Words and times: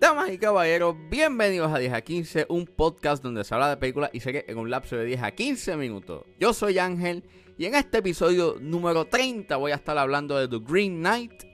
Damas 0.00 0.32
y 0.32 0.38
caballeros, 0.38 0.96
bienvenidos 1.08 1.72
a 1.72 1.78
10 1.78 1.92
a 1.92 2.00
15, 2.00 2.46
un 2.48 2.66
podcast 2.66 3.22
donde 3.22 3.44
se 3.44 3.54
habla 3.54 3.70
de 3.70 3.76
películas 3.76 4.10
y 4.12 4.18
series 4.18 4.44
en 4.48 4.58
un 4.58 4.70
lapso 4.70 4.96
de 4.96 5.04
10 5.04 5.22
a 5.22 5.30
15 5.30 5.76
minutos. 5.76 6.24
Yo 6.40 6.52
soy 6.52 6.80
Ángel 6.80 7.22
y 7.56 7.66
en 7.66 7.76
este 7.76 7.98
episodio 7.98 8.56
número 8.60 9.04
30 9.04 9.54
voy 9.54 9.70
a 9.70 9.76
estar 9.76 9.96
hablando 9.96 10.36
de 10.36 10.48
The 10.48 10.64
Green 10.68 10.98
Knight 10.98 11.44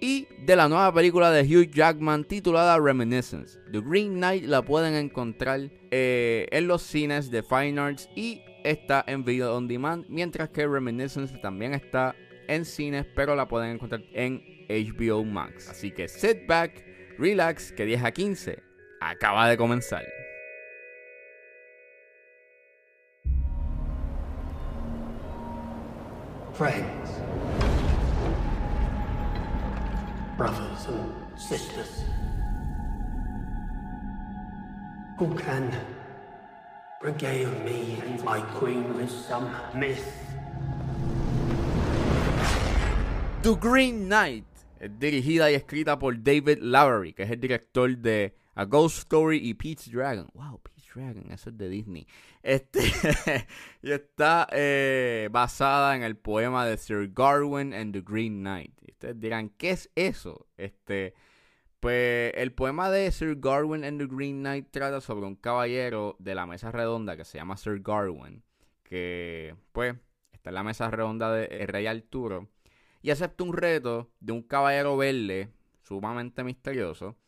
y 0.00 0.28
de 0.46 0.54
la 0.54 0.68
nueva 0.68 0.94
película 0.94 1.32
de 1.32 1.42
Hugh 1.42 1.72
Jackman 1.72 2.22
titulada 2.22 2.78
Reminiscence. 2.78 3.58
The 3.72 3.80
Green 3.80 4.14
Knight 4.14 4.44
la 4.44 4.62
pueden 4.62 4.94
encontrar 4.94 5.72
eh, 5.90 6.46
en 6.52 6.68
los 6.68 6.82
cines 6.82 7.32
de 7.32 7.42
Fine 7.42 7.80
Arts 7.80 8.08
y 8.14 8.42
está 8.64 9.04
en 9.06 9.24
Video 9.24 9.56
On 9.56 9.68
Demand, 9.68 10.04
mientras 10.08 10.48
que 10.50 10.66
Reminiscence 10.66 11.38
también 11.38 11.74
está 11.74 12.16
en 12.48 12.64
cines, 12.64 13.06
pero 13.14 13.36
la 13.36 13.46
pueden 13.46 13.70
encontrar 13.70 14.02
en 14.12 14.42
HBO 14.68 15.24
Max. 15.24 15.68
Así 15.68 15.92
que 15.92 16.08
sit 16.08 16.46
back, 16.48 16.84
relax, 17.18 17.70
que 17.72 17.84
10 17.84 18.02
a 18.02 18.10
15 18.10 18.62
acaba 19.00 19.48
de 19.48 19.56
comenzar. 19.56 20.04
friends, 26.54 27.10
brothers 30.36 30.86
and 30.86 31.38
sisters. 31.38 32.04
Who 35.18 35.34
can 35.34 35.72
regale 37.04 37.52
me 37.64 38.00
my 38.24 38.40
queen 38.58 38.96
with 38.96 39.10
some? 39.10 39.50
The 43.42 43.54
Green 43.56 44.08
Knight 44.08 44.46
es 44.80 44.90
dirigida 44.98 45.50
y 45.50 45.54
escrita 45.54 45.98
por 45.98 46.14
David 46.22 46.60
Lowery, 46.62 47.12
que 47.12 47.24
es 47.24 47.30
el 47.30 47.40
director 47.40 47.94
de 47.98 48.34
A 48.54 48.64
Ghost 48.64 48.98
Story 48.98 49.38
y 49.38 49.52
Pete's 49.52 49.90
Dragon. 49.90 50.30
Wow, 50.32 50.60
Pete's 50.62 50.88
Dragon, 50.94 51.30
eso 51.30 51.50
es 51.50 51.58
de 51.58 51.68
Disney. 51.68 52.06
Este, 52.42 52.80
y 53.82 53.92
está 53.92 54.46
eh, 54.50 55.28
basada 55.30 55.96
en 55.96 56.04
el 56.04 56.16
poema 56.16 56.64
de 56.64 56.78
Sir 56.78 57.10
Gawain 57.12 57.74
and 57.74 57.92
the 57.92 58.00
Green 58.00 58.40
Knight. 58.40 58.72
Y 58.80 58.92
ustedes 58.92 59.20
dirán, 59.20 59.50
¿qué 59.50 59.72
es 59.72 59.90
eso? 59.94 60.46
Este, 60.56 61.12
pues 61.84 62.32
el 62.36 62.50
poema 62.54 62.90
de 62.90 63.12
Sir 63.12 63.36
Gawain 63.38 63.84
and 63.84 64.00
the 64.00 64.06
Green 64.06 64.38
Knight 64.38 64.68
trata 64.70 65.02
sobre 65.02 65.26
un 65.26 65.36
caballero 65.36 66.16
de 66.18 66.34
la 66.34 66.46
mesa 66.46 66.72
redonda 66.72 67.14
que 67.14 67.26
se 67.26 67.36
llama 67.36 67.58
Sir 67.58 67.82
Gawain, 67.82 68.42
que 68.82 69.54
pues 69.70 69.94
está 70.32 70.48
en 70.48 70.54
la 70.54 70.62
mesa 70.62 70.90
redonda 70.90 71.30
del 71.30 71.68
rey 71.68 71.86
Arturo 71.86 72.48
y 73.02 73.10
acepta 73.10 73.44
un 73.44 73.52
reto 73.52 74.10
de 74.18 74.32
un 74.32 74.40
caballero 74.40 74.96
verde 74.96 75.50
sumamente 75.82 76.42
misterioso 76.42 77.18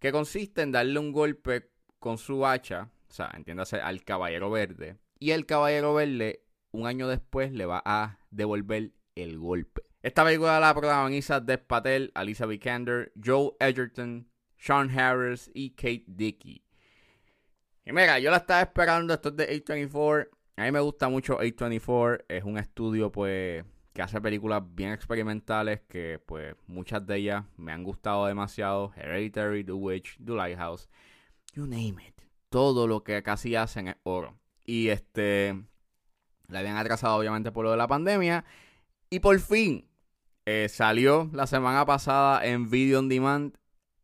que 0.00 0.10
consiste 0.10 0.62
en 0.62 0.72
darle 0.72 0.98
un 0.98 1.12
golpe 1.12 1.70
con 2.00 2.18
su 2.18 2.44
hacha, 2.44 2.90
o 3.08 3.12
sea, 3.12 3.30
entiéndase 3.34 3.76
al 3.76 4.02
caballero 4.02 4.50
verde, 4.50 4.96
y 5.20 5.30
el 5.30 5.46
caballero 5.46 5.94
verde 5.94 6.42
un 6.72 6.88
año 6.88 7.06
después 7.06 7.52
le 7.52 7.64
va 7.64 7.80
a 7.84 8.18
devolver 8.32 8.90
el 9.14 9.38
golpe. 9.38 9.89
Esta 10.02 10.24
película 10.24 10.58
la 10.58 10.72
protagoniza 10.72 11.40
Dev 11.40 11.66
Patel, 11.66 12.10
Alicia 12.14 12.46
Vikander, 12.46 13.12
Joe 13.22 13.52
Edgerton, 13.60 14.26
Sean 14.56 14.90
Harris 14.98 15.50
y 15.52 15.70
Kate 15.70 16.04
Dickey. 16.06 16.64
Y 17.84 17.92
mira, 17.92 18.18
yo 18.18 18.30
la 18.30 18.38
estaba 18.38 18.62
esperando, 18.62 19.12
esto 19.12 19.28
es 19.28 19.36
de 19.36 19.62
A24. 19.62 20.28
A 20.56 20.62
mí 20.62 20.72
me 20.72 20.80
gusta 20.80 21.10
mucho 21.10 21.38
A24, 21.38 22.24
es 22.28 22.44
un 22.44 22.56
estudio 22.56 23.12
pues 23.12 23.62
que 23.92 24.00
hace 24.00 24.18
películas 24.22 24.62
bien 24.74 24.92
experimentales 24.92 25.82
que 25.86 26.18
pues 26.24 26.54
muchas 26.66 27.06
de 27.06 27.16
ellas 27.16 27.44
me 27.58 27.72
han 27.72 27.84
gustado 27.84 28.24
demasiado. 28.24 28.92
Hereditary, 28.96 29.64
The 29.64 29.72
Witch, 29.72 30.16
The 30.24 30.32
Lighthouse, 30.32 30.88
you 31.52 31.66
name 31.66 32.02
it. 32.08 32.22
Todo 32.48 32.86
lo 32.86 33.04
que 33.04 33.22
casi 33.22 33.54
hacen 33.54 33.88
es 33.88 33.96
oro. 34.04 34.38
Y 34.64 34.88
este, 34.88 35.62
la 36.48 36.60
habían 36.60 36.78
atrasado 36.78 37.18
obviamente 37.18 37.52
por 37.52 37.66
lo 37.66 37.70
de 37.72 37.76
la 37.76 37.86
pandemia. 37.86 38.46
Y 39.10 39.18
por 39.18 39.38
fin 39.40 39.89
eh, 40.50 40.68
salió 40.68 41.30
la 41.32 41.46
semana 41.46 41.86
pasada 41.86 42.44
en 42.44 42.68
Video 42.68 42.98
On 42.98 43.08
Demand. 43.08 43.54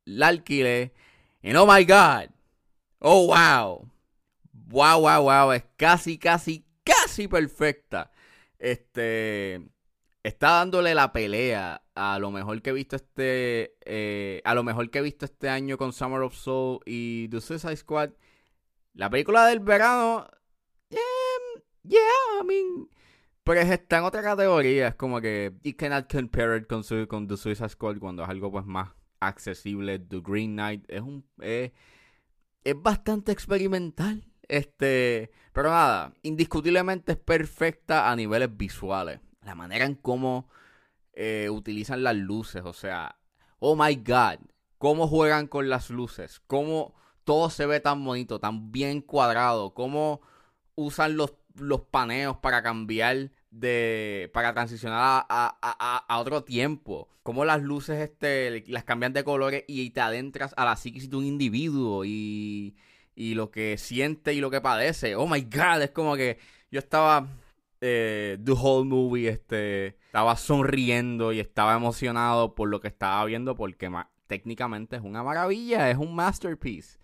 La 0.04 0.28
alquilé. 0.28 0.92
And 1.42 1.56
oh 1.56 1.66
my 1.66 1.84
god. 1.84 2.30
Oh 3.00 3.26
wow. 3.26 3.88
Wow, 4.68 5.00
wow, 5.00 5.22
wow. 5.22 5.52
Es 5.52 5.64
casi, 5.76 6.18
casi, 6.18 6.64
casi 6.84 7.26
perfecta. 7.26 8.12
Este 8.58 9.60
está 10.22 10.50
dándole 10.58 10.94
la 10.94 11.12
pelea 11.12 11.82
a 11.94 12.18
lo 12.18 12.30
mejor 12.30 12.62
que 12.62 12.70
he 12.70 12.72
visto 12.72 12.96
este 12.96 13.76
eh, 13.84 14.40
a 14.44 14.54
lo 14.54 14.62
mejor 14.62 14.90
que 14.90 14.98
he 14.98 15.02
visto 15.02 15.24
este 15.24 15.48
año 15.48 15.78
con 15.78 15.92
Summer 15.92 16.20
of 16.22 16.34
Soul 16.34 16.80
y 16.84 17.28
The 17.28 17.40
Suicide 17.40 17.76
Squad 17.76 18.10
la 18.94 19.08
película 19.08 19.46
del 19.46 19.60
verano 19.60 20.26
yeah 20.90 22.00
I 22.40 22.44
mean 22.44 22.88
pues 23.46 23.70
está 23.70 23.98
en 23.98 24.04
otra 24.04 24.24
categoría 24.24 24.88
es 24.88 24.96
como 24.96 25.20
que 25.20 25.52
you 25.62 25.72
cannot 25.76 26.12
compare 26.12 26.56
it 26.56 26.66
con, 26.66 26.82
su, 26.82 27.06
con 27.06 27.28
The 27.28 27.36
Suicide 27.36 27.68
Squad 27.68 27.98
cuando 27.98 28.24
es 28.24 28.28
algo 28.28 28.50
pues 28.50 28.66
más 28.66 28.88
accesible. 29.20 30.00
The 30.00 30.20
Green 30.20 30.54
Knight 30.54 30.84
es 30.88 31.00
un 31.00 31.24
eh, 31.40 31.72
es 32.64 32.82
bastante 32.82 33.30
experimental 33.30 34.24
este 34.48 35.30
pero 35.52 35.70
nada 35.70 36.12
indiscutiblemente 36.22 37.12
es 37.12 37.18
perfecta 37.18 38.10
a 38.10 38.16
niveles 38.16 38.48
visuales. 38.56 39.20
La 39.42 39.54
manera 39.54 39.84
en 39.84 39.94
cómo 39.94 40.48
eh, 41.12 41.48
utilizan 41.48 42.02
las 42.02 42.16
luces, 42.16 42.62
o 42.64 42.72
sea, 42.72 43.16
oh 43.60 43.76
my 43.76 43.94
god, 43.94 44.40
cómo 44.76 45.06
juegan 45.06 45.46
con 45.46 45.68
las 45.68 45.90
luces, 45.90 46.40
cómo 46.48 46.96
todo 47.22 47.48
se 47.50 47.66
ve 47.66 47.78
tan 47.78 48.04
bonito, 48.04 48.40
tan 48.40 48.72
bien 48.72 49.02
cuadrado, 49.02 49.72
cómo 49.72 50.20
usan 50.74 51.16
los, 51.16 51.34
los 51.54 51.82
paneos 51.82 52.38
para 52.38 52.64
cambiar 52.64 53.30
de, 53.58 54.30
para 54.32 54.52
transicionar 54.52 55.24
a, 55.28 55.58
a, 55.60 56.04
a, 56.08 56.18
otro 56.18 56.44
tiempo, 56.44 57.08
cómo 57.22 57.44
las 57.44 57.62
luces 57.62 58.00
este, 58.00 58.64
las 58.68 58.84
cambian 58.84 59.12
de 59.12 59.24
colores 59.24 59.64
y 59.66 59.90
te 59.90 60.00
adentras 60.00 60.54
a 60.56 60.64
la 60.64 60.76
psiquis 60.76 61.10
de 61.10 61.16
un 61.16 61.24
individuo 61.24 62.04
y, 62.04 62.76
y 63.14 63.34
lo 63.34 63.50
que 63.50 63.78
siente 63.78 64.34
y 64.34 64.40
lo 64.40 64.50
que 64.50 64.60
padece, 64.60 65.16
oh 65.16 65.26
my 65.26 65.40
god, 65.42 65.82
es 65.82 65.90
como 65.90 66.16
que 66.16 66.38
yo 66.70 66.78
estaba 66.78 67.26
eh, 67.80 68.38
the 68.42 68.52
whole 68.52 68.86
movie 68.86 69.28
este, 69.28 69.96
estaba 70.06 70.36
sonriendo 70.36 71.32
y 71.32 71.40
estaba 71.40 71.74
emocionado 71.74 72.54
por 72.54 72.68
lo 72.68 72.80
que 72.80 72.88
estaba 72.88 73.24
viendo 73.24 73.54
porque 73.54 73.90
técnicamente 74.26 74.96
es 74.96 75.02
una 75.02 75.22
maravilla, 75.22 75.90
es 75.90 75.96
un 75.98 76.14
masterpiece. 76.14 76.98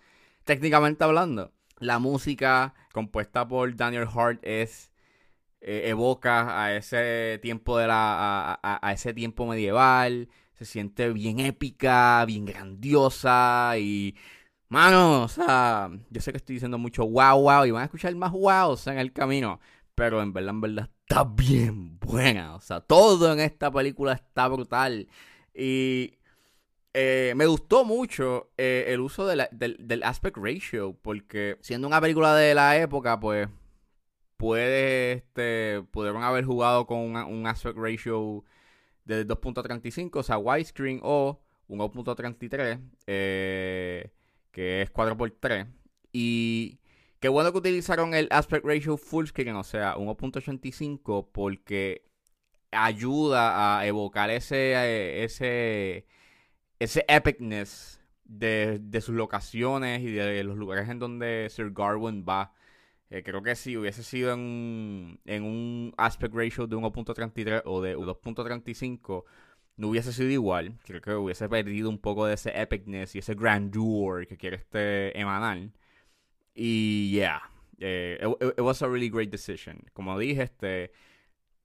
Técnicamente 0.44 1.04
hablando, 1.04 1.52
la 1.78 1.98
música 1.98 2.74
compuesta 2.92 3.46
por 3.46 3.74
Daniel 3.76 4.08
Hart 4.14 4.40
es 4.42 4.91
eh, 5.62 5.88
evoca 5.88 6.62
a 6.62 6.76
ese 6.76 7.38
tiempo 7.42 7.78
de 7.78 7.86
la 7.86 8.58
a, 8.62 8.92
ese 8.92 9.14
tiempo 9.14 9.46
medieval, 9.46 10.28
se 10.54 10.64
siente 10.64 11.10
bien 11.12 11.40
épica, 11.40 12.24
bien 12.26 12.44
grandiosa 12.44 13.74
y 13.78 14.16
mano, 14.68 15.22
o 15.24 15.28
sea, 15.28 15.90
yo 16.10 16.20
sé 16.20 16.32
que 16.32 16.38
estoy 16.38 16.54
diciendo 16.56 16.78
mucho 16.78 17.06
wow 17.06 17.40
wow 17.40 17.64
y 17.64 17.70
van 17.70 17.82
a 17.82 17.84
escuchar 17.86 18.14
más 18.16 18.32
wow 18.32 18.76
en 18.86 18.98
el 18.98 19.12
camino, 19.12 19.60
pero 19.94 20.22
en 20.22 20.32
verdad, 20.32 20.50
en 20.50 20.60
verdad 20.60 20.90
está 21.12 21.24
bien 21.24 21.98
buena. 21.98 22.54
O 22.56 22.60
sea, 22.60 22.80
todo 22.80 23.32
en 23.32 23.40
esta 23.40 23.70
película 23.70 24.14
está 24.14 24.48
brutal. 24.48 25.08
Y 25.54 26.14
eh, 26.94 27.34
me 27.36 27.46
gustó 27.46 27.84
mucho 27.84 28.50
eh, 28.56 28.86
el 28.88 29.00
uso 29.00 29.26
del, 29.26 30.02
aspect 30.02 30.36
ratio, 30.36 30.96
porque 31.02 31.58
siendo 31.60 31.86
una 31.86 32.00
película 32.00 32.34
de 32.34 32.54
la 32.54 32.78
época, 32.78 33.18
pues 33.20 33.48
puede, 34.42 35.12
este, 35.12 35.84
pudieron 35.92 36.24
haber 36.24 36.44
jugado 36.44 36.84
con 36.84 37.14
un 37.14 37.46
aspect 37.46 37.78
ratio 37.78 38.44
de 39.04 39.24
2.35, 39.24 40.16
o 40.16 40.22
sea, 40.24 40.36
widescreen 40.36 40.98
o 41.04 41.40
1.33, 41.68 42.80
eh, 43.06 44.10
que 44.50 44.82
es 44.82 44.92
4x3. 44.92 45.68
Y 46.12 46.80
Qué 47.20 47.28
bueno 47.28 47.52
que 47.52 47.58
utilizaron 47.58 48.14
el 48.14 48.26
aspect 48.32 48.66
ratio 48.66 48.96
full 48.96 49.26
screen, 49.26 49.54
o 49.54 49.62
sea, 49.62 49.94
1.85, 49.94 51.28
porque 51.30 52.04
ayuda 52.72 53.78
a 53.78 53.86
evocar 53.86 54.28
ese, 54.30 55.22
ese, 55.22 56.08
ese 56.80 57.04
epicness 57.06 58.00
de, 58.24 59.00
sus 59.00 59.14
locaciones 59.14 60.00
y 60.00 60.10
de 60.10 60.42
los 60.42 60.56
lugares 60.56 60.88
en 60.88 60.98
donde 60.98 61.46
Sir 61.48 61.70
Garwin 61.72 62.24
va. 62.28 62.52
Eh, 63.12 63.22
creo 63.22 63.42
que 63.42 63.54
si 63.56 63.76
hubiese 63.76 64.02
sido 64.02 64.32
en, 64.32 65.20
en 65.26 65.42
un 65.42 65.92
aspect 65.98 66.34
ratio 66.34 66.66
de 66.66 66.76
1.33 66.76 67.60
o 67.66 67.82
de 67.82 67.94
2.35, 67.94 69.24
no 69.76 69.88
hubiese 69.88 70.14
sido 70.14 70.30
igual. 70.30 70.78
Creo 70.82 71.02
que 71.02 71.12
hubiese 71.12 71.46
perdido 71.46 71.90
un 71.90 71.98
poco 71.98 72.24
de 72.24 72.32
ese 72.32 72.58
epicness 72.58 73.14
y 73.14 73.18
ese 73.18 73.34
grandeur 73.34 74.26
que 74.26 74.38
quiere 74.38 74.56
este 74.56 75.18
emanar. 75.20 75.58
Y 76.54 77.10
yeah, 77.10 77.42
eh, 77.80 78.18
it, 78.40 78.60
was 78.60 78.80
a 78.80 78.88
really 78.88 79.10
great 79.10 79.30
decision. 79.30 79.84
Como 79.92 80.18
dije, 80.18 80.44
este, 80.44 80.92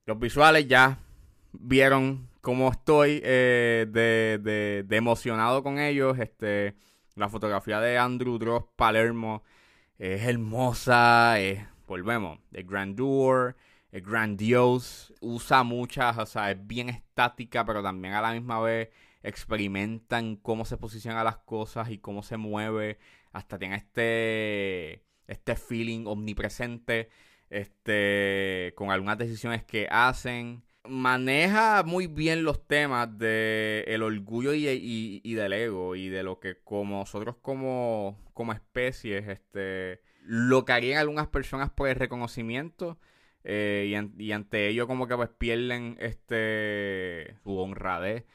los 0.05 0.19
visuales 0.19 0.67
ya 0.67 0.99
vieron 1.53 2.27
cómo 2.41 2.69
estoy 2.69 3.21
eh, 3.23 3.85
de, 3.89 4.83
de, 4.85 4.97
emocionado 4.97 5.63
con 5.63 5.79
ellos. 5.79 6.19
Este, 6.19 6.75
la 7.15 7.29
fotografía 7.29 7.79
de 7.79 7.97
Andrew 7.97 8.37
Dross 8.37 8.65
Palermo 8.75 9.43
es 9.97 10.23
hermosa. 10.23 11.35
volvemos, 11.87 12.39
el 12.53 12.63
grandeur, 12.65 13.55
el 13.91 14.01
grandiose. 14.01 15.13
Usa 15.21 15.63
muchas, 15.63 16.17
o 16.17 16.25
sea, 16.25 16.51
es 16.51 16.67
bien 16.67 16.89
estática, 16.89 17.65
pero 17.65 17.83
también 17.83 18.13
a 18.13 18.21
la 18.21 18.33
misma 18.33 18.59
vez 18.59 18.89
experimentan 19.23 20.35
cómo 20.37 20.65
se 20.65 20.77
posicionan 20.77 21.25
las 21.25 21.37
cosas 21.37 21.89
y 21.89 21.97
cómo 21.97 22.23
se 22.23 22.37
mueve. 22.37 22.99
Hasta 23.31 23.57
tiene 23.59 23.75
este, 23.75 25.03
este 25.27 25.55
feeling 25.55 26.05
omnipresente 26.07 27.09
este, 27.49 28.73
con 28.75 28.91
algunas 28.91 29.17
decisiones 29.17 29.63
que 29.63 29.87
hacen. 29.89 30.63
Maneja 30.89 31.83
muy 31.83 32.07
bien 32.07 32.43
los 32.43 32.65
temas 32.67 33.17
de 33.17 33.83
el 33.87 34.03
orgullo 34.03 34.53
y, 34.53 35.33
del 35.33 35.53
ego 35.53 35.95
y 35.95 36.09
de 36.09 36.23
lo 36.23 36.39
que 36.39 36.57
como 36.63 36.99
nosotros 36.99 37.35
como, 37.41 38.17
como 38.33 38.53
especies, 38.53 39.27
este, 39.27 40.01
lo 40.23 40.65
que 40.65 40.73
harían 40.73 40.99
algunas 40.99 41.27
personas 41.27 41.69
por 41.69 41.89
el 41.89 41.95
reconocimiento 41.95 42.97
eh, 43.43 43.93
y, 44.17 44.31
ante 44.31 44.67
ello 44.67 44.87
como 44.87 45.07
que 45.07 45.15
pues 45.15 45.29
pierden 45.29 45.95
este 45.99 47.37
su 47.43 47.57
honradez 47.57 48.25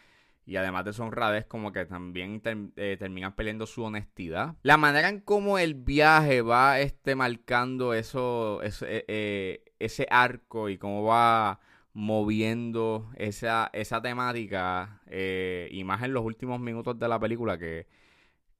y 0.46 0.56
además 0.56 0.84
de 0.84 0.92
su 0.92 1.02
honradez, 1.02 1.46
como 1.46 1.72
que 1.72 1.84
también 1.84 2.42
eh, 2.76 2.96
terminan 2.98 3.34
peleando 3.34 3.66
su 3.66 3.84
honestidad. 3.84 4.56
La 4.62 4.76
manera 4.76 5.08
en 5.08 5.20
cómo 5.20 5.58
el 5.58 5.74
viaje 5.74 6.42
va 6.42 6.80
este, 6.80 7.14
marcando 7.14 7.94
eso, 7.94 8.60
ese, 8.62 9.04
eh, 9.06 9.64
ese 9.78 10.06
arco 10.10 10.68
y 10.68 10.78
cómo 10.78 11.04
va 11.04 11.60
moviendo 11.92 13.10
esa, 13.16 13.70
esa 13.72 14.00
temática, 14.02 15.02
eh, 15.06 15.68
y 15.70 15.84
más 15.84 16.02
en 16.02 16.14
los 16.14 16.24
últimos 16.24 16.60
minutos 16.60 16.98
de 16.98 17.08
la 17.08 17.18
película, 17.18 17.58
que 17.58 17.86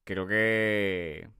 creo 0.05 0.26
que 0.26 1.31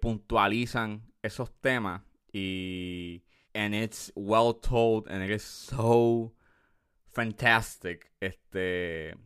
puntualizan 0.00 1.02
esos 1.22 1.52
temas 1.60 2.02
y 2.32 3.24
and 3.54 3.74
it's 3.74 4.12
well 4.14 4.54
told 4.54 5.08
and 5.08 5.22
it 5.24 5.30
is 5.30 5.42
so 5.42 6.32
fantastic 7.08 8.12
este 8.20 9.16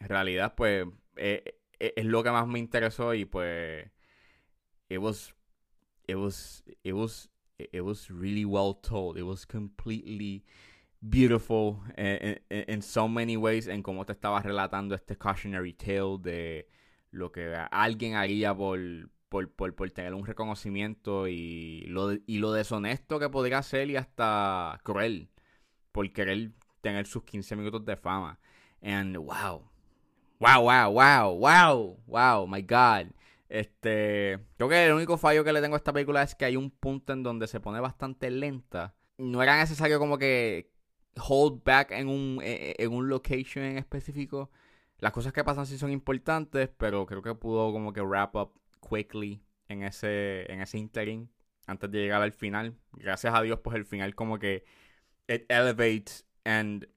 en 0.00 0.08
realidad, 0.08 0.54
pues, 0.54 0.86
eh, 1.16 1.42
eh, 1.78 1.92
es 1.96 2.04
lo 2.04 2.22
que 2.22 2.30
más 2.30 2.46
me 2.46 2.58
interesó 2.58 3.14
y 3.14 3.24
pues, 3.24 3.90
it 4.88 4.98
was, 4.98 5.34
it 6.06 6.16
was, 6.16 6.64
it 6.84 6.92
was, 6.92 7.30
it 7.58 7.82
was 7.82 8.08
really 8.10 8.44
well 8.44 8.74
told. 8.74 9.18
It 9.18 9.24
was 9.24 9.44
completely 9.44 10.44
beautiful 11.00 11.80
in, 11.96 12.40
in, 12.50 12.82
so 12.82 13.08
many 13.08 13.36
ways 13.36 13.68
en 13.68 13.82
cómo 13.82 14.04
te 14.04 14.12
estaba 14.12 14.40
relatando 14.42 14.94
este 14.94 15.16
cautionary 15.16 15.72
tale 15.72 16.18
de 16.20 16.68
lo 17.10 17.30
que 17.30 17.54
alguien 17.70 18.14
haría 18.14 18.54
por, 18.54 18.80
por, 19.28 19.50
por, 19.50 19.74
por, 19.74 19.90
tener 19.90 20.14
un 20.14 20.26
reconocimiento 20.26 21.28
y 21.28 21.82
lo, 21.88 22.12
y 22.12 22.38
lo 22.38 22.52
deshonesto 22.52 23.18
que 23.18 23.28
podría 23.28 23.62
ser 23.62 23.90
y 23.90 23.96
hasta 23.96 24.80
cruel 24.82 25.30
por 25.92 26.12
querer 26.12 26.52
tener 26.80 27.06
sus 27.06 27.24
15 27.24 27.56
minutos 27.56 27.84
de 27.84 27.96
fama. 27.96 28.38
And 28.80 29.16
wow, 29.16 29.68
Wow, 30.40 30.62
wow, 30.62 30.92
wow, 30.92 31.34
wow, 31.36 31.98
wow, 32.06 32.46
my 32.46 32.62
God. 32.62 33.10
Este, 33.48 34.38
creo 34.56 34.68
que 34.68 34.86
el 34.86 34.92
único 34.92 35.18
fallo 35.18 35.42
que 35.42 35.52
le 35.52 35.60
tengo 35.60 35.74
a 35.74 35.78
esta 35.78 35.92
película 35.92 36.22
es 36.22 36.36
que 36.36 36.44
hay 36.44 36.56
un 36.56 36.70
punto 36.70 37.12
en 37.12 37.24
donde 37.24 37.48
se 37.48 37.58
pone 37.58 37.80
bastante 37.80 38.30
lenta. 38.30 38.94
No 39.16 39.42
era 39.42 39.56
necesario 39.56 39.98
como 39.98 40.16
que 40.16 40.70
hold 41.20 41.62
back 41.64 41.90
en 41.92 42.08
un, 42.08 42.40
e, 42.42 42.74
e, 42.78 42.84
en 42.84 42.92
un 42.92 43.08
location 43.08 43.64
en 43.64 43.78
específico. 43.78 44.50
Las 44.98 45.12
cosas 45.12 45.32
que 45.32 45.44
pasan 45.44 45.66
sí 45.66 45.78
son 45.78 45.92
importantes, 45.92 46.70
pero 46.76 47.06
creo 47.06 47.22
que 47.22 47.34
pudo 47.34 47.72
como 47.72 47.92
que 47.92 48.02
wrap 48.02 48.34
up 48.36 48.52
quickly 48.88 49.42
en 49.68 49.82
ese, 49.82 50.50
en 50.52 50.60
ese 50.60 50.78
interim 50.78 51.28
antes 51.66 51.90
de 51.90 51.98
llegar 52.00 52.22
al 52.22 52.32
final. 52.32 52.74
Gracias 52.92 53.34
a 53.34 53.42
Dios, 53.42 53.60
pues 53.62 53.76
el 53.76 53.84
final 53.84 54.14
como 54.14 54.38
que 54.38 54.64
it 55.28 55.44
elevates 55.48 56.26
and 56.44 56.88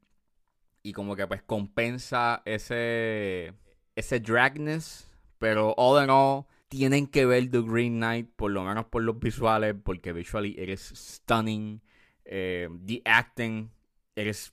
y 0.84 0.94
como 0.94 1.16
que 1.16 1.28
pues 1.28 1.44
compensa 1.44 2.42
ese 2.46 3.54
ese 3.96 4.20
dragness, 4.20 5.08
pero 5.38 5.76
all 5.78 6.04
in 6.04 6.10
all 6.10 6.46
tienen 6.70 7.06
que 7.08 7.26
ver 7.26 7.52
The 7.52 7.62
Green 7.62 7.98
Knight 7.98 8.30
por 8.36 8.52
lo 8.52 8.64
menos 8.64 8.86
por 8.86 9.04
los 9.04 9.20
visuales 9.20 9.76
porque 9.84 10.14
visually 10.14 10.56
it 10.58 10.70
is 10.70 10.82
stunning, 10.96 11.82
eh, 12.26 12.70
the 12.86 13.02
acting 13.06 13.70
it 14.16 14.28
is 14.28 14.52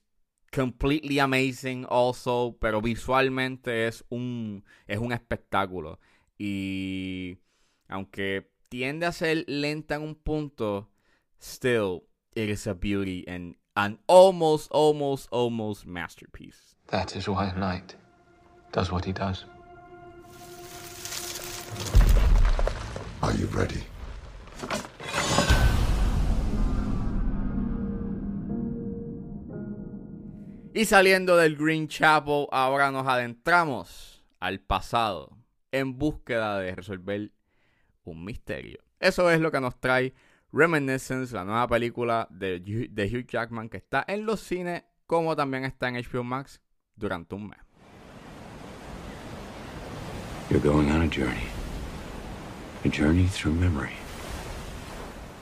completely 0.50 1.18
amazing 1.18 1.84
also, 1.88 2.56
pero 2.60 2.80
visualmente 2.80 3.86
es 3.86 4.04
un 4.10 4.64
es 4.86 4.98
un 4.98 5.12
espectáculo 5.12 5.98
y 6.38 7.38
aunque 7.88 8.50
tiende 8.68 9.06
a 9.06 9.12
ser 9.12 9.44
lenta 9.48 9.96
en 9.96 10.02
un 10.02 10.14
punto, 10.14 10.88
still 11.40 12.04
it 12.34 12.48
is 12.48 12.66
a 12.66 12.74
beauty 12.74 13.24
and 13.26 13.56
an 13.76 13.98
almost, 14.06 14.70
almost, 14.72 15.28
almost 15.30 15.86
masterpiece. 15.86 16.76
That 16.88 17.16
is 17.16 17.28
why 17.28 17.52
knight 17.56 17.94
does 18.72 18.90
what 18.90 19.04
he 19.04 19.12
does. 19.12 19.44
Are 23.22 23.32
you 23.32 23.46
ready? 23.46 23.84
Y 30.74 30.84
saliendo 30.84 31.36
del 31.36 31.56
Green 31.56 31.88
Chapel, 31.88 32.46
ahora 32.50 32.90
nos 32.90 33.06
adentramos 33.06 34.22
al 34.38 34.60
pasado 34.60 35.36
en 35.72 35.98
búsqueda 35.98 36.58
de 36.58 36.74
resolver 36.74 37.32
un 38.04 38.24
misterio. 38.24 38.78
Eso 39.00 39.30
es 39.30 39.40
lo 39.40 39.50
que 39.50 39.60
nos 39.60 39.80
trae 39.80 40.14
Reminiscence, 40.52 41.34
la 41.34 41.44
nueva 41.44 41.68
película 41.68 42.26
de, 42.30 42.60
de 42.60 43.04
Hugh 43.06 43.26
Jackman 43.26 43.68
que 43.68 43.76
está 43.76 44.04
en 44.08 44.24
los 44.24 44.40
cines 44.40 44.84
como 45.06 45.36
también 45.36 45.64
está 45.64 45.88
en 45.88 45.96
HBO 45.96 46.24
Max 46.24 46.60
durante 46.96 47.34
un 47.34 47.48
mes. 47.48 47.58
You're 50.50 50.60
going 50.60 50.90
on 50.90 51.02
a 51.02 51.08
journey. 51.08 51.48
A 52.84 52.88
journey 52.88 53.26
through 53.26 53.54
memory. 53.54 53.92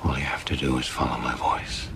All 0.02 0.18
you 0.18 0.24
have 0.24 0.44
to 0.46 0.56
do 0.56 0.78
is 0.78 0.88
follow 0.88 1.18
my 1.18 1.34
voice. 1.34 1.88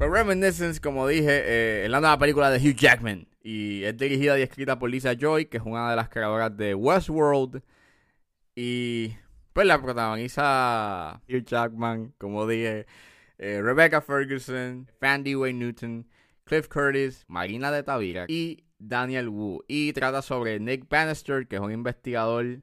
Pero 0.00 0.14
Reminiscence, 0.14 0.80
como 0.80 1.06
dije, 1.06 1.28
eh, 1.44 1.84
es 1.84 1.90
la 1.90 2.00
nueva 2.00 2.18
película 2.18 2.50
de 2.50 2.56
Hugh 2.56 2.74
Jackman. 2.74 3.28
Y 3.42 3.84
es 3.84 3.94
dirigida 3.98 4.38
y 4.38 4.42
escrita 4.42 4.78
por 4.78 4.88
Lisa 4.88 5.12
Joy, 5.12 5.44
que 5.44 5.58
es 5.58 5.62
una 5.62 5.90
de 5.90 5.96
las 5.96 6.08
creadoras 6.08 6.56
de 6.56 6.74
Westworld. 6.74 7.62
Y 8.54 9.14
pues 9.52 9.66
la 9.66 9.82
protagoniza 9.82 11.20
Hugh 11.28 11.44
Jackman, 11.44 12.14
como 12.16 12.46
dije, 12.46 12.86
eh, 13.36 13.60
Rebecca 13.62 14.00
Ferguson, 14.00 14.88
Fandy 14.98 15.34
Wayne 15.34 15.58
Newton, 15.58 16.08
Cliff 16.44 16.66
Curtis, 16.68 17.26
Marina 17.28 17.70
de 17.70 17.82
Tavira 17.82 18.24
y 18.26 18.64
Daniel 18.78 19.28
Wu. 19.28 19.62
Y 19.68 19.92
trata 19.92 20.22
sobre 20.22 20.58
Nick 20.60 20.88
Bannister, 20.88 21.46
que 21.46 21.56
es 21.56 21.60
un 21.60 21.72
investigador 21.72 22.62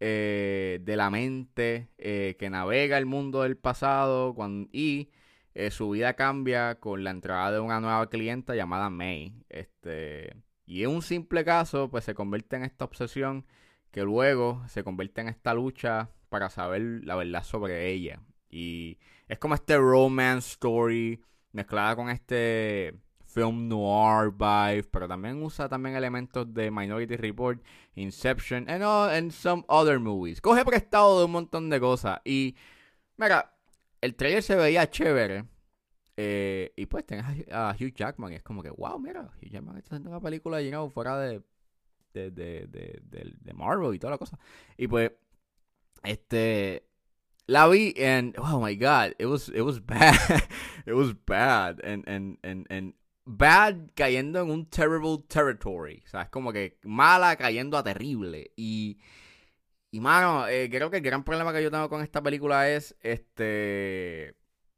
eh, 0.00 0.80
de 0.80 0.96
la 0.96 1.10
mente 1.10 1.90
que 1.98 2.48
navega 2.50 2.96
el 2.96 3.04
mundo 3.04 3.42
del 3.42 3.58
pasado 3.58 4.34
y 4.72 5.10
su 5.70 5.90
vida 5.90 6.14
cambia 6.14 6.76
con 6.76 7.04
la 7.04 7.10
entrada 7.10 7.52
de 7.52 7.60
una 7.60 7.80
nueva 7.80 8.08
clienta 8.08 8.54
llamada 8.54 8.90
May. 8.90 9.34
Este, 9.48 10.36
y 10.66 10.84
en 10.84 10.90
un 10.90 11.02
simple 11.02 11.44
caso, 11.44 11.90
pues 11.90 12.04
se 12.04 12.14
convierte 12.14 12.56
en 12.56 12.64
esta 12.64 12.84
obsesión 12.84 13.44
que 13.90 14.02
luego 14.02 14.62
se 14.68 14.84
convierte 14.84 15.20
en 15.20 15.28
esta 15.28 15.54
lucha 15.54 16.10
para 16.28 16.50
saber 16.50 17.02
la 17.04 17.16
verdad 17.16 17.42
sobre 17.42 17.88
ella. 17.90 18.20
Y 18.50 18.98
es 19.26 19.38
como 19.38 19.54
este 19.54 19.76
romance 19.76 20.52
story 20.52 21.22
mezclada 21.52 21.96
con 21.96 22.10
este 22.10 22.94
film 23.24 23.68
noir 23.68 24.30
vibe, 24.30 24.84
pero 24.90 25.08
también 25.08 25.42
usa 25.42 25.68
también 25.68 25.96
elementos 25.96 26.52
de 26.52 26.70
Minority 26.70 27.16
Report, 27.16 27.60
Inception, 27.94 28.68
and, 28.68 28.82
and 28.82 29.32
some 29.32 29.64
other 29.68 29.98
movies. 29.98 30.40
Coge 30.40 30.64
prestado 30.64 31.18
de 31.18 31.24
un 31.26 31.32
montón 31.32 31.68
de 31.68 31.80
cosas. 31.80 32.20
Y, 32.24 32.56
mira, 33.16 33.57
el 34.00 34.14
trailer 34.14 34.42
se 34.42 34.56
veía 34.56 34.90
chévere. 34.90 35.44
Eh, 36.16 36.72
y 36.76 36.86
pues 36.86 37.06
tenés 37.06 37.24
a, 37.52 37.76
Hugh 37.78 37.94
Jackman 37.94 38.32
es 38.32 38.42
como 38.42 38.62
que, 38.62 38.70
wow, 38.70 38.98
mira, 38.98 39.30
Hugh 39.40 39.50
Jackman 39.50 39.76
está 39.76 39.94
haciendo 39.94 40.10
una 40.10 40.20
película 40.20 40.60
llegando 40.60 40.90
fuera 40.90 41.16
de 41.18 41.42
de, 42.12 42.30
de, 42.30 43.00
de, 43.02 43.34
de, 43.40 43.54
Marvel 43.54 43.94
y 43.94 43.98
toda 43.98 44.12
la 44.12 44.18
cosa. 44.18 44.38
Y 44.76 44.88
pues 44.88 45.12
este, 46.02 46.88
la 47.46 47.68
vi 47.68 47.94
and 48.02 48.34
oh 48.38 48.60
my 48.60 48.74
god, 48.76 49.14
it 49.18 49.26
was 49.26 49.48
it 49.48 49.62
was 49.62 49.80
bad, 49.86 50.16
it 50.86 50.94
was 50.94 51.14
bad 51.26 51.80
and 51.84 52.06
and 52.08 52.38
and 52.42 52.66
and 52.70 52.94
bad 53.26 53.92
cayendo 53.94 54.42
en 54.42 54.50
un 54.50 54.66
terrible 54.66 55.24
territory, 55.28 56.02
o 56.04 56.08
sea, 56.08 56.22
es 56.22 56.30
como 56.30 56.52
que 56.52 56.78
mala 56.82 57.36
cayendo 57.36 57.76
a 57.76 57.82
terrible 57.82 58.52
y 58.56 58.98
y 59.90 60.00
mano, 60.00 60.46
eh, 60.48 60.68
creo 60.70 60.90
que 60.90 60.98
el 60.98 61.02
gran 61.02 61.24
problema 61.24 61.52
que 61.52 61.62
yo 61.62 61.70
tengo 61.70 61.88
con 61.88 62.02
esta 62.02 62.22
película 62.22 62.68
es 62.70 62.96
este 63.02 64.36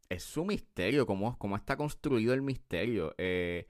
es 0.09 0.25
su 0.25 0.45
misterio, 0.45 1.07
cómo, 1.07 1.39
cómo 1.39 1.57
está 1.57 1.77
construido 1.77 2.35
el 2.35 2.43
misterio. 2.43 3.15
Eh, 3.19 3.69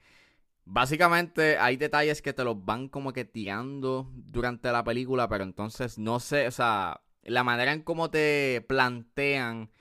básicamente 0.65 1.57
hay 1.57 1.77
detalles 1.77 2.21
que 2.21 2.33
te 2.33 2.43
los 2.43 2.63
van 2.65 2.89
como 2.89 3.13
que 3.13 3.25
tirando 3.25 4.11
durante 4.13 4.71
la 4.71 4.83
película, 4.83 5.27
pero 5.29 5.43
entonces 5.43 5.99
no 5.99 6.19
sé, 6.19 6.47
o 6.47 6.51
sea, 6.51 7.01
la 7.23 7.43
manera 7.43 7.73
en 7.73 7.83
cómo 7.83 8.09
te 8.09 8.65
plantean 8.67 9.71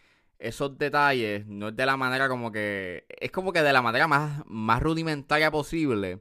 esos 0.40 0.78
detalles 0.78 1.46
no 1.46 1.68
es 1.68 1.76
de 1.76 1.86
la 1.86 1.96
manera 1.96 2.28
como 2.28 2.50
que. 2.50 3.04
Es 3.20 3.30
como 3.30 3.52
que 3.52 3.62
de 3.62 3.72
la 3.72 3.82
manera 3.82 4.08
más, 4.08 4.42
más 4.46 4.82
rudimentaria 4.82 5.50
posible. 5.50 6.20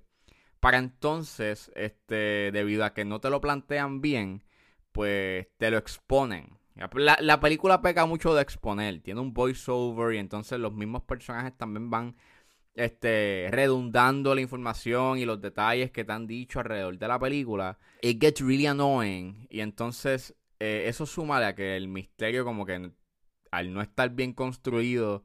Para 0.60 0.78
entonces, 0.78 1.72
este, 1.76 2.52
debido 2.52 2.84
a 2.86 2.94
que 2.94 3.06
no 3.06 3.20
te 3.22 3.30
lo 3.30 3.42
plantean 3.42 4.02
bien, 4.02 4.44
pues 5.00 5.48
te 5.56 5.72
lo 5.72 5.78
exponen. 5.78 6.60
La, 6.94 7.18
la 7.22 7.40
película 7.40 7.82
peca 7.82 8.06
mucho 8.06 8.36
de 8.36 8.42
exponer. 8.42 9.00
Tiene 9.00 9.22
un 9.22 9.34
voiceover 9.34 10.14
y 10.14 10.18
entonces 10.18 10.60
los 10.60 10.74
mismos 10.74 11.04
personajes 11.04 11.58
también 11.58 11.90
van 11.90 12.18
este, 12.76 13.48
redundando 13.50 14.36
la 14.36 14.42
información 14.42 15.18
y 15.18 15.24
los 15.24 15.40
detalles 15.40 15.92
que 15.92 16.04
te 16.04 16.12
han 16.12 16.28
dicho 16.28 16.60
alrededor 16.60 16.98
de 16.98 17.08
la 17.08 17.18
película. 17.18 17.80
It 18.02 18.20
gets 18.20 18.42
really 18.42 18.66
annoying. 18.66 19.48
Y 19.50 19.62
entonces 19.62 20.36
eh, 20.60 20.84
eso 20.88 21.06
suma 21.06 21.38
a 21.48 21.56
que 21.56 21.78
el 21.78 21.88
misterio 21.88 22.44
como 22.44 22.66
que 22.66 22.92
al 23.52 23.74
no 23.74 23.82
estar 23.82 24.10
bien 24.10 24.34
construido, 24.34 25.24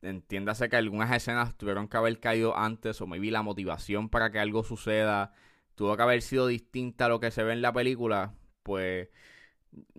entiéndase 0.00 0.70
que 0.70 0.76
algunas 0.76 1.14
escenas 1.14 1.54
tuvieron 1.58 1.88
que 1.88 1.98
haber 1.98 2.20
caído 2.20 2.56
antes 2.56 3.02
o 3.02 3.06
maybe 3.06 3.30
la 3.30 3.42
motivación 3.42 4.08
para 4.08 4.32
que 4.32 4.38
algo 4.38 4.64
suceda 4.64 5.34
tuvo 5.74 5.96
que 5.96 6.02
haber 6.02 6.22
sido 6.22 6.46
distinta 6.46 7.06
a 7.06 7.08
lo 7.08 7.20
que 7.20 7.30
se 7.30 7.42
ve 7.42 7.52
en 7.52 7.62
la 7.62 7.72
película, 7.72 8.34
pues 8.64 9.08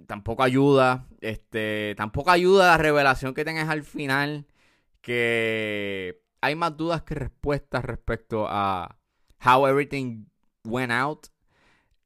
tampoco 0.08 0.44
ayuda, 0.44 1.08
este, 1.22 1.96
tampoco 1.96 2.32
ayuda 2.32 2.68
la 2.72 2.78
revelación 2.78 3.34
que 3.34 3.46
tengas 3.46 3.70
al 3.70 3.84
final, 3.84 4.48
que 5.02 6.22
hay 6.42 6.56
más 6.56 6.76
dudas 6.76 7.04
que 7.04 7.16
respuestas 7.16 7.86
respecto 7.86 8.48
a 8.50 8.98
how 9.46 9.68
everything 9.68 10.26
went 10.66 10.92
out 10.92 11.28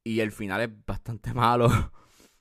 y 0.04 0.20
el 0.20 0.32
final 0.32 0.60
es 0.60 0.70
bastante 0.86 1.32
malo. 1.34 1.68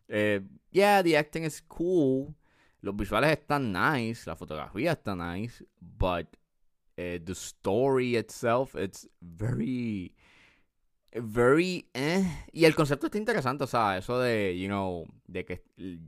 eh, 0.08 0.42
yeah, 0.72 1.02
the 1.04 1.18
acting 1.18 1.44
is 1.44 1.62
cool, 1.68 2.36
los 2.82 2.96
visuales 2.96 3.32
están 3.32 3.72
nice, 3.72 4.26
la 4.26 4.36
fotografía 4.36 4.94
está 4.94 5.16
nice, 5.16 5.64
but 5.80 6.28
uh, 6.98 7.20
the 7.24 7.34
story 7.34 8.16
itself, 8.16 8.76
it's 8.76 9.08
very, 9.22 10.16
very, 11.14 11.90
eh. 11.94 12.24
Y 12.52 12.66
el 12.66 12.76
concepto 12.76 13.08
está 13.08 13.18
interesante, 13.18 13.64
o 13.64 13.68
sea, 13.68 13.98
eso 13.98 14.20
de, 14.20 14.58
you 14.60 14.68
know, 14.68 15.06
de 15.28 15.46
que 15.46 15.64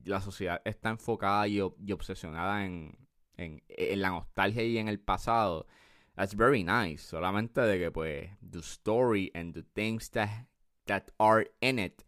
la 0.06 0.22
sociedad 0.22 0.62
está 0.66 0.90
enfocada 0.90 1.48
y, 1.48 1.58
y 1.58 1.92
obsesionada 1.92 2.66
en, 2.66 2.98
en, 3.38 3.64
en, 3.68 4.02
la 4.02 4.10
nostalgia 4.10 4.64
y 4.64 4.78
en 4.78 4.88
el 4.88 5.00
pasado. 5.00 5.68
That's 6.16 6.36
very 6.36 6.64
nice. 6.64 7.00
Solamente 7.00 7.62
de 7.62 7.80
que, 7.80 7.92
pues, 7.92 8.30
the 8.48 8.60
story 8.60 9.32
and 9.34 9.54
the 9.54 9.64
things 9.64 10.12
that, 10.12 10.48
that 10.86 11.06
are 11.18 11.50
in 11.62 11.80
it. 11.80 12.04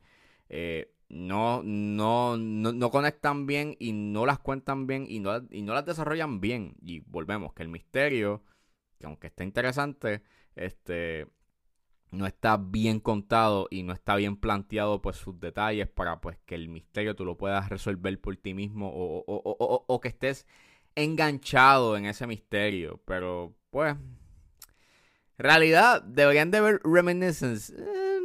Eh, 0.49 0.93
no, 1.09 1.61
no, 1.63 2.37
no, 2.37 2.91
conectan 2.91 3.45
bien 3.45 3.75
y 3.79 3.93
no 3.93 4.25
las 4.25 4.39
cuentan 4.39 4.87
bien 4.87 5.05
y 5.07 5.19
no, 5.19 5.41
y 5.51 5.61
no 5.61 5.73
las 5.73 5.85
desarrollan 5.85 6.41
bien. 6.41 6.75
Y 6.81 6.99
volvemos, 7.01 7.53
que 7.53 7.63
el 7.63 7.69
misterio, 7.69 8.43
que 8.99 9.05
aunque 9.05 9.27
está 9.27 9.43
interesante, 9.43 10.23
este 10.55 11.27
no 12.13 12.27
está 12.27 12.57
bien 12.57 12.99
contado 12.99 13.67
y 13.71 13.83
no 13.83 13.91
está 13.91 14.15
bien 14.15 14.37
planteado 14.37 15.01
pues 15.01 15.17
sus 15.17 15.39
detalles 15.39 15.87
para 15.87 16.21
pues 16.21 16.37
que 16.45 16.55
el 16.55 16.69
misterio 16.69 17.15
tú 17.15 17.25
lo 17.25 17.37
puedas 17.37 17.69
resolver 17.69 18.19
por 18.21 18.35
ti 18.37 18.53
mismo 18.53 18.89
o, 18.89 19.23
o, 19.25 19.85
o, 19.87 19.99
que 20.01 20.09
estés 20.09 20.45
enganchado 20.95 21.97
en 21.97 22.05
ese 22.05 22.27
misterio. 22.27 23.01
Pero 23.05 23.55
pues, 23.71 23.95
realidad, 25.37 26.03
deberían 26.03 26.51
de 26.51 26.61
ver 26.61 26.81
Reminiscence. 26.83 27.73
Eh, 27.75 28.19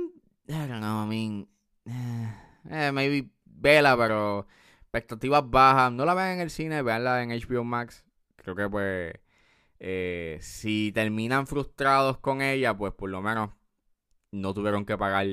I 0.49 0.67
don't 0.67 0.81
know, 0.81 1.05
I 1.05 1.09
mean... 1.09 1.49
Eh, 1.87 2.33
eh, 2.71 2.93
maybe 2.93 3.31
vela, 3.47 3.97
pero 3.97 4.47
expectativas 4.83 5.49
bajas. 5.49 5.93
No 5.93 6.05
la 6.05 6.13
vean 6.13 6.33
en 6.33 6.41
el 6.41 6.51
cine, 6.51 6.83
veanla 6.83 7.23
en 7.23 7.31
HBO 7.31 7.65
Max. 7.65 8.05
Creo 8.37 8.55
que 8.55 8.69
pues 8.69 9.15
eh, 9.81 10.39
si 10.41 10.93
terminan 10.93 11.47
frustrados 11.47 12.19
con 12.19 12.43
ella, 12.43 12.77
pues 12.77 12.93
por 12.93 13.11
lo 13.11 13.23
menos 13.23 13.51
no 14.33 14.55
tuvieron 14.55 14.85
que 14.85 14.97
pagar 14.97 15.27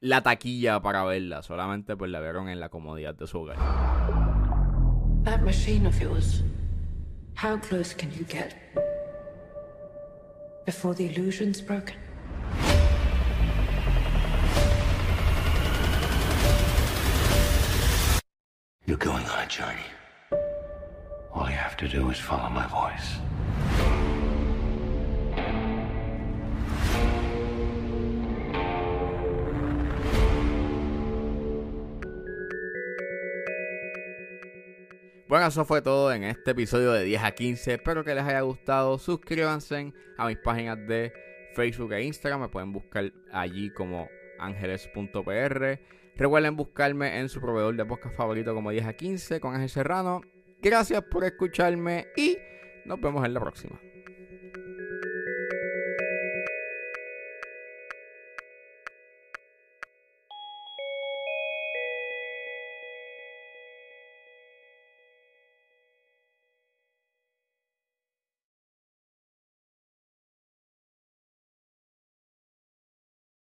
la 0.00 0.22
taquilla 0.22 0.80
para 0.80 1.04
verla. 1.04 1.42
Solamente 1.42 1.96
pues 1.96 2.10
la 2.10 2.20
vieron 2.20 2.48
en 2.48 2.60
la 2.60 2.68
comodidad 2.68 3.14
de 3.14 3.26
su 3.26 3.40
hogar. 3.40 3.56
That 5.24 5.40
machine 5.40 5.86
of 5.86 5.98
yours, 6.00 6.42
how 7.34 7.58
close 7.58 7.94
can 7.94 8.10
you 8.12 8.24
get 8.24 8.54
before 10.66 10.94
the 10.94 11.06
illusion's 11.06 11.62
broken? 11.62 11.96
You're 18.86 18.98
going 18.98 19.24
on 19.24 19.38
a 19.38 19.46
journey. 19.48 19.80
All 21.32 21.48
you 21.48 21.56
have 21.56 21.76
to 21.78 21.88
do 21.88 22.10
is 22.10 22.18
follow 22.18 22.50
my 22.50 22.66
voice. 22.66 23.16
Bueno, 35.34 35.48
eso 35.48 35.64
fue 35.64 35.82
todo 35.82 36.12
en 36.12 36.22
este 36.22 36.52
episodio 36.52 36.92
de 36.92 37.02
10 37.02 37.24
a 37.24 37.32
15. 37.32 37.74
Espero 37.74 38.04
que 38.04 38.14
les 38.14 38.22
haya 38.22 38.42
gustado. 38.42 39.00
Suscríbanse 39.00 39.92
a 40.16 40.28
mis 40.28 40.36
páginas 40.38 40.78
de 40.86 41.12
Facebook 41.56 41.92
e 41.92 42.04
Instagram. 42.04 42.42
Me 42.42 42.48
pueden 42.48 42.72
buscar 42.72 43.12
allí 43.32 43.68
como 43.70 44.08
ángeles.pr. 44.38 45.80
Recuerden 46.14 46.54
buscarme 46.54 47.18
en 47.18 47.28
su 47.28 47.40
proveedor 47.40 47.74
de 47.74 47.84
podcast 47.84 48.14
favorito 48.14 48.54
como 48.54 48.70
10 48.70 48.86
a 48.86 48.92
15 48.92 49.40
con 49.40 49.54
Ángel 49.56 49.70
Serrano. 49.70 50.20
Gracias 50.62 51.02
por 51.02 51.24
escucharme 51.24 52.06
y 52.16 52.38
nos 52.84 53.00
vemos 53.00 53.26
en 53.26 53.34
la 53.34 53.40
próxima. 53.40 53.80